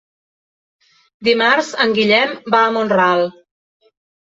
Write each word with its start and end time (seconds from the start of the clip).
Dimarts 1.27 1.69
en 1.85 1.95
Guillem 2.01 2.35
va 2.57 2.65
a 2.65 2.73
Mont-ral. 2.81 3.25